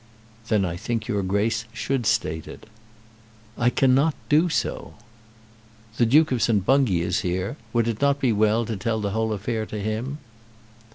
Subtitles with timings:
[0.47, 2.65] "Then I think your Grace should state it."
[3.55, 4.95] "I cannot do so."
[5.97, 6.65] "The Duke of St.
[6.65, 7.55] Bungay is here.
[7.71, 10.17] Would it not be well to tell the whole affair to him?"